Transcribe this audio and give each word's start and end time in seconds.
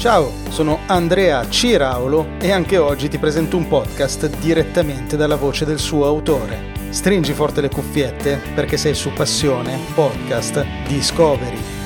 Ciao, 0.00 0.32
sono 0.48 0.78
Andrea 0.86 1.46
Ciraulo 1.50 2.38
e 2.40 2.50
anche 2.50 2.78
oggi 2.78 3.08
ti 3.08 3.18
presento 3.18 3.58
un 3.58 3.68
podcast 3.68 4.34
direttamente 4.38 5.14
dalla 5.14 5.36
voce 5.36 5.66
del 5.66 5.78
suo 5.78 6.06
autore. 6.06 6.72
Stringi 6.88 7.34
forte 7.34 7.60
le 7.60 7.68
cuffiette 7.68 8.40
perché 8.54 8.78
sei 8.78 8.94
su 8.94 9.12
Passione 9.12 9.78
Podcast 9.92 10.64
Discovery. 10.86 11.79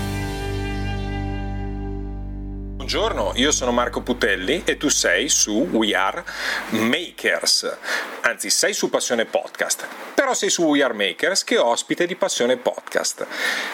Buongiorno, 2.85 3.33
io 3.37 3.51
sono 3.51 3.73
Marco 3.73 4.03
Putelli 4.03 4.61
e 4.67 4.77
tu 4.77 4.91
sei 4.91 5.31
su 5.31 5.69
We 5.73 5.95
Are 5.95 6.23
Makers, 6.69 7.79
anzi 8.21 8.51
sei 8.51 8.75
su 8.75 8.91
Passione 8.91 9.25
Podcast, 9.25 9.87
però 10.13 10.35
sei 10.35 10.51
su 10.51 10.65
We 10.65 10.83
Are 10.83 10.93
Makers 10.93 11.45
che 11.45 11.55
è 11.55 11.61
ospite 11.61 12.07
di 12.07 12.15
Passione 12.15 12.59
Podcast. 12.59 13.27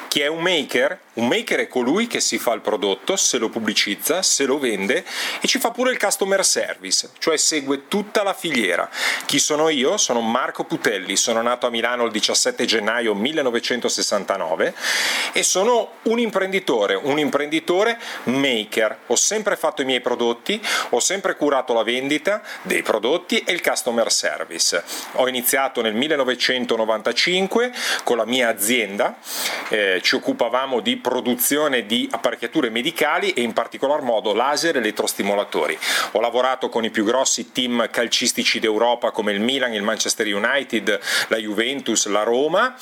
Chi 0.07 0.21
è 0.21 0.29
un 0.29 0.41
maker? 0.41 0.97
Un 1.15 1.27
maker 1.27 1.59
è 1.59 1.67
colui 1.67 2.07
che 2.07 2.21
si 2.21 2.39
fa 2.39 2.53
il 2.53 2.61
prodotto, 2.61 3.17
se 3.17 3.39
lo 3.39 3.49
pubblicizza, 3.49 4.23
se 4.23 4.45
lo 4.45 4.61
vende 4.61 5.05
e 5.41 5.49
ci 5.49 5.59
fa 5.59 5.73
pure 5.73 5.91
il 5.91 5.99
customer 5.99 6.45
service, 6.45 7.11
cioè 7.19 7.37
segue 7.37 7.89
tutta 7.89 8.23
la 8.23 8.33
filiera. 8.33 8.89
Chi 9.27 9.41
sono 9.41 9.69
io? 9.71 9.97
Sono 9.97 10.21
Marco 10.21 10.63
Putelli, 10.63 11.17
sono 11.17 11.43
nato 11.43 11.67
a 11.67 11.71
Milano 11.71 12.05
il 12.05 12.13
17 12.13 12.65
gennaio 12.65 13.15
1969 13.15 14.75
e 15.33 15.43
sono 15.43 15.95
un 16.05 16.21
imprenditore, 16.21 16.95
un 16.95 17.19
imprenditore 17.19 17.99
maker 18.25 19.00
ho 19.07 19.17
sempre 19.17 19.57
fatto 19.57 19.83
i 19.83 19.85
miei 19.85 20.01
prodotti, 20.01 20.61
ho 20.91 21.01
sempre 21.01 21.37
curato 21.37 21.73
la 21.73 21.83
vendita 21.83 22.43
dei 22.63 22.83
prodotti 22.83 23.41
e 23.41 23.53
il 23.53 23.63
customer 23.63 24.11
service. 24.11 24.83
Ho 25.15 25.29
iniziato 25.29 25.81
nel 25.83 25.95
1995 25.95 27.73
con 28.05 28.17
la 28.17 28.25
mia 28.25 28.49
azienda, 28.49 29.17
eh, 29.71 30.01
ci 30.03 30.17
occupavamo 30.17 30.81
di 30.81 30.97
produzione 30.97 31.87
di 31.87 32.09
apparecchiature 32.11 32.71
medicali 32.71 33.33
e 33.33 33.43
in 33.43 33.53
particolar 33.53 34.03
modo 34.03 34.35
laser 34.35 34.77
e 34.77 34.79
elettrostimolatori. 34.79 35.79
Ho 36.13 36.21
lavorato 36.21 36.69
con 36.69 36.85
i 36.85 36.91
più 36.91 37.05
grossi 37.05 37.53
team 37.53 37.89
calcistici 37.91 38.59
d'Europa 38.59 39.11
come 39.11 39.33
il 39.33 39.41
Milan, 39.41 39.73
il 39.73 39.83
Manchester 39.83 40.27
United, 40.27 41.01
la 41.29 41.37
Juventus, 41.37 42.07
la 42.07 42.23
Roma, 42.23 42.75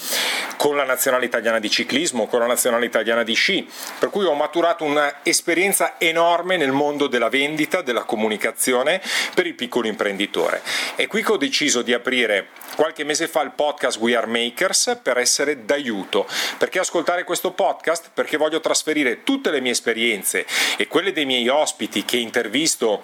con 0.57 0.77
la 0.77 0.85
nazionale 0.85 1.27
italiana 1.27 1.59
di 1.59 1.71
ciclismo, 1.71 2.27
con 2.27 2.41
la 2.41 2.47
nazionale 2.47 2.87
italiana 2.87 3.23
di 3.23 3.35
sci, 3.35 3.69
per 3.99 4.11
cui 4.11 4.25
ho 4.25 4.35
maturato 4.35 4.85
un'esperienza 4.85 5.95
enorme 5.99 6.57
nel 6.57 6.73
mondo 6.73 7.07
della 7.07 7.29
vendita, 7.29 7.83
della 7.83 8.05
comunicazione 8.05 9.01
per 9.35 9.47
il 9.47 9.55
piccolo 9.55 9.87
imprenditore. 9.87 10.63
È 10.95 11.07
qui 11.07 11.23
che 11.23 11.33
ho 11.33 11.37
deciso 11.37 11.83
di 11.83 11.93
aprire 11.93 12.49
qualche 12.75 13.05
mese 13.05 13.29
fa 13.29 13.43
il 13.43 13.53
podcast 13.53 13.99
We 13.99 14.17
Are 14.17 14.27
Makers 14.27 14.99
per 15.03 15.19
essere 15.19 15.65
d'aiuto. 15.65 16.27
Perché 16.59 16.78
ascoltare 16.79 17.25
questo 17.25 17.53
podcast? 17.53 18.11
Perché 18.13 18.37
voglio 18.37 18.61
trasferire 18.61 19.23
tutte 19.23 19.51
le 19.51 19.61
mie 19.61 19.73
esperienze 19.73 20.47
e 20.77 20.87
quelle 20.87 21.13
dei 21.13 21.27
miei 21.27 21.49
ospiti 21.49 22.05
che 22.05 22.17
intervisto 22.17 23.03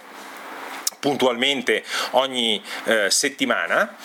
puntualmente 1.01 1.85
ogni 2.13 2.63
eh, 2.85 3.11
settimana 3.11 3.97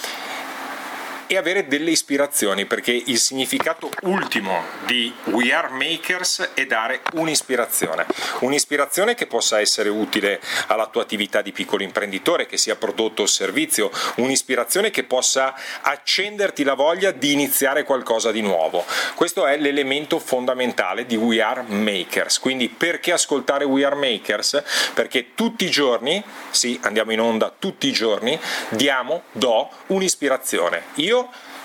e 1.31 1.37
avere 1.37 1.67
delle 1.67 1.91
ispirazioni, 1.91 2.65
perché 2.65 2.91
il 2.91 3.19
significato 3.19 3.91
ultimo 4.01 4.63
di 4.87 5.13
We 5.25 5.53
Are 5.53 5.69
Makers 5.69 6.49
è 6.55 6.65
dare 6.65 7.01
un'ispirazione, 7.13 8.07
un'ispirazione 8.39 9.13
che 9.13 9.27
possa 9.27 9.59
essere 9.59 9.89
utile 9.89 10.41
alla 10.65 10.87
tua 10.87 11.03
attività 11.03 11.43
di 11.43 11.51
piccolo 11.51 11.83
imprenditore, 11.83 12.47
che 12.47 12.57
sia 12.57 12.75
prodotto 12.75 13.21
o 13.21 13.25
servizio, 13.27 13.91
un'ispirazione 14.15 14.89
che 14.89 15.03
possa 15.03 15.53
accenderti 15.81 16.63
la 16.63 16.73
voglia 16.73 17.11
di 17.11 17.31
iniziare 17.31 17.83
qualcosa 17.83 18.31
di 18.31 18.41
nuovo. 18.41 18.83
Questo 19.13 19.45
è 19.45 19.55
l'elemento 19.57 20.17
fondamentale 20.17 21.05
di 21.05 21.15
We 21.15 21.43
Are 21.43 21.61
Makers. 21.61 22.39
Quindi 22.39 22.69
perché 22.69 23.11
ascoltare 23.11 23.65
We 23.65 23.85
Are 23.85 23.95
Makers? 23.95 24.63
Perché 24.95 25.35
tutti 25.35 25.65
i 25.65 25.69
giorni, 25.69 26.23
sì, 26.49 26.79
andiamo 26.81 27.11
in 27.11 27.21
onda 27.21 27.53
tutti 27.57 27.87
i 27.87 27.91
giorni, 27.91 28.39
diamo, 28.69 29.25
do 29.31 29.69
un'ispirazione. 29.87 30.85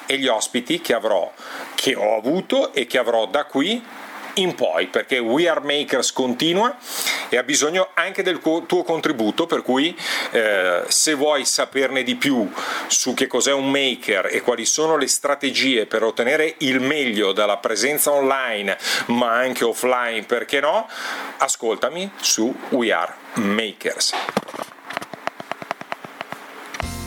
E 0.06 0.18
gli 0.18 0.26
ospiti 0.26 0.80
che 0.80 0.94
avrò, 0.94 1.32
che 1.74 1.94
ho 1.94 2.16
avuto 2.16 2.72
e 2.72 2.86
che 2.86 2.98
avrò 2.98 3.26
da 3.26 3.44
qui 3.44 3.82
in 4.34 4.54
poi, 4.54 4.86
perché 4.86 5.18
We 5.18 5.48
Are 5.48 5.60
Makers 5.60 6.12
continua 6.12 6.76
e 7.28 7.36
ha 7.36 7.42
bisogno 7.42 7.90
anche 7.94 8.22
del 8.22 8.40
tuo 8.40 8.82
contributo, 8.82 9.46
per 9.46 9.62
cui 9.62 9.96
eh, 10.30 10.82
se 10.88 11.14
vuoi 11.14 11.44
saperne 11.44 12.02
di 12.02 12.16
più 12.16 12.50
su 12.86 13.14
che 13.14 13.26
cos'è 13.26 13.52
un 13.52 13.70
maker 13.70 14.28
e 14.30 14.40
quali 14.40 14.64
sono 14.64 14.96
le 14.96 15.06
strategie 15.06 15.86
per 15.86 16.02
ottenere 16.02 16.54
il 16.58 16.80
meglio 16.80 17.32
dalla 17.32 17.58
presenza 17.58 18.10
online, 18.12 18.76
ma 19.06 19.32
anche 19.32 19.64
offline, 19.64 20.24
perché 20.24 20.60
no, 20.60 20.88
ascoltami 21.38 22.10
su 22.20 22.54
We 22.70 22.92
Are 22.92 23.12
Makers. 23.34 24.14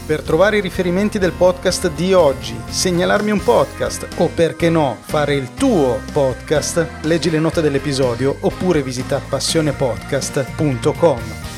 Per 0.07 0.21
trovare 0.21 0.55
i 0.55 0.61
riferimenti 0.61 1.19
del 1.19 1.33
podcast 1.33 1.91
di 1.91 2.13
oggi, 2.13 2.57
segnalarmi 2.65 3.29
un 3.29 3.43
podcast 3.43 4.07
o 4.19 4.29
perché 4.33 4.69
no 4.69 4.95
fare 5.01 5.35
il 5.35 5.53
tuo 5.53 5.99
podcast, 6.13 7.01
leggi 7.01 7.29
le 7.29 7.39
note 7.39 7.59
dell'episodio 7.59 8.37
oppure 8.39 8.81
visita 8.81 9.19
passionepodcast.com. 9.19 11.56